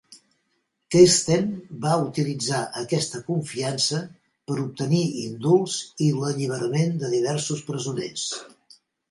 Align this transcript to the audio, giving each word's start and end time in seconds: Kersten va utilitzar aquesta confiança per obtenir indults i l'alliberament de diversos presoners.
Kersten 0.93 1.49
va 1.83 1.91
utilitzar 2.05 2.61
aquesta 2.83 3.21
confiança 3.27 4.01
per 4.49 4.57
obtenir 4.63 5.03
indults 5.27 5.77
i 6.07 6.09
l'alliberament 6.17 6.99
de 7.05 7.13
diversos 7.15 7.63
presoners. 7.71 8.27